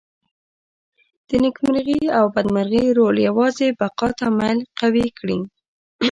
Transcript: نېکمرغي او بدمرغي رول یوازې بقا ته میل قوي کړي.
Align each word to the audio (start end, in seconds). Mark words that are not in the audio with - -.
نېکمرغي 1.41 2.01
او 2.17 2.25
بدمرغي 2.35 2.85
رول 2.97 3.15
یوازې 3.27 3.67
بقا 3.79 4.09
ته 4.17 4.25
میل 4.37 4.59
قوي 4.79 5.07
کړي. 5.19 5.39